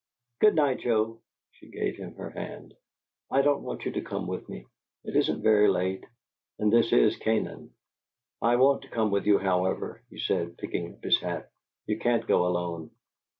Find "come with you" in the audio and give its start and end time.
8.89-9.37